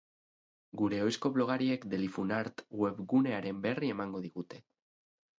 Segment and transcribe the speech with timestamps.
[0.79, 4.63] Gure ohizko blogariek delifunart webgunearen berri emango digute.